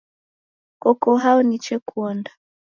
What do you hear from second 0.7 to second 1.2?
Koko